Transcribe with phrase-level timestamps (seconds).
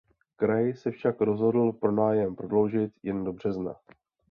[0.35, 3.75] Kraj se však rozhodl pronájem prodloužit jen do března.